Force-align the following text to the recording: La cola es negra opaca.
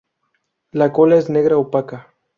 La 0.71 0.91
cola 0.91 1.15
es 1.15 1.29
negra 1.29 1.59
opaca. 1.59 2.11